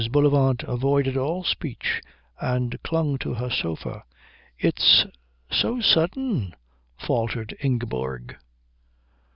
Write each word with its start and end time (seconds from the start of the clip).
Bullivant 0.11 0.63
avoided 0.63 1.15
all 1.15 1.43
speech 1.43 2.01
and 2.39 2.81
clung 2.81 3.19
to 3.19 3.35
her 3.35 3.51
sofa. 3.51 4.03
"It's 4.57 5.05
so 5.51 5.79
sudden," 5.79 6.55
faltered 6.97 7.55
Ingeborg. 7.61 8.35